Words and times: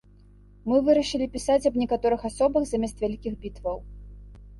Мы 0.69 0.77
вырашылі 0.87 1.27
пісаць 1.35 1.57
аб 1.69 1.75
некаторых 1.81 2.25
асобах 2.29 2.65
замест 2.71 2.95
вялікіх 3.05 3.37
бітваў. 3.45 3.77